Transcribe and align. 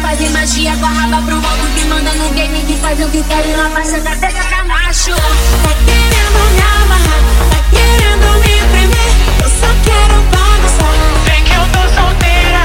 fazem 0.00 0.30
magia 0.30 0.76
com 0.76 0.86
a 0.86 0.88
raba 0.88 1.22
pro 1.22 1.36
alto. 1.36 1.66
Que 1.74 1.84
manda 1.86 2.12
no 2.14 2.30
game, 2.30 2.62
que 2.64 2.76
faz 2.76 2.98
o 3.00 3.08
que 3.08 3.22
querem, 3.22 3.56
na 3.56 3.70
faixa 3.70 4.00
da 4.00 4.16
testa 4.16 4.42
pra 4.44 4.64
macho. 4.64 5.14
Tá 5.14 5.72
querendo 5.86 6.40
me 6.54 6.62
amarrar, 6.62 7.22
tá 7.50 7.60
querendo 7.70 8.28
me 8.40 8.54
prender. 8.72 9.10
Eu 9.42 9.48
só 9.48 9.70
quero 9.84 10.16
bagunçar. 10.32 10.94
Vem 11.26 11.44
que 11.44 11.54
eu 11.54 11.66
tô 11.74 11.82
solteira. 11.94 12.62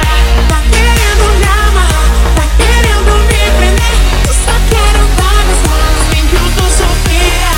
Tá 0.50 0.60
querendo 0.72 1.26
me 1.40 1.46
amarrar, 1.46 2.10
tá 2.36 2.46
querendo 2.58 3.14
me 3.30 3.42
prender. 3.58 3.96
Eu 4.28 4.34
só 4.34 4.56
quero 4.72 5.02
bagunçar. 5.20 5.88
Vem 6.12 6.26
que 6.28 6.36
eu 6.36 6.48
tô 6.58 6.66
solteira. 6.80 7.52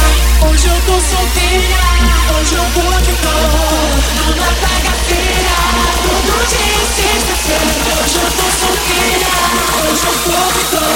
Hoje 0.47 0.67
eu 0.67 0.77
tô 0.87 0.95
solteira. 1.11 1.89
Hoje 2.35 2.53
eu 2.55 2.65
tô 2.75 2.85
que 3.05 3.13
tô. 3.23 3.35
Numa 4.27 4.51
bagaceira. 4.61 5.57
Todo 6.03 6.33
dia 6.49 6.73
é 6.73 6.85
sexta-feira. 6.95 7.86
Hoje 9.97 10.05
eu 10.05 10.69
tô 10.69 10.77
que 10.77 10.86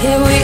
Here 0.00 0.18
we 0.18 0.39